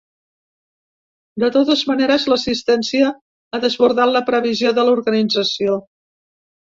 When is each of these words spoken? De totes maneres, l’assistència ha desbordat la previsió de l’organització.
De 1.43 1.49
totes 1.57 1.83
maneres, 1.91 2.25
l’assistència 2.33 3.11
ha 3.57 3.63
desbordat 3.67 4.15
la 4.17 4.23
previsió 4.31 4.73
de 4.79 4.87
l’organització. 4.89 5.77